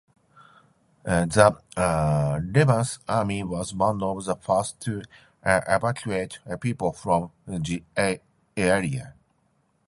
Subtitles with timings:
[1.03, 5.03] The Lebanese Army was one of the first to
[5.45, 7.83] evacuate people from the
[8.57, 9.13] area.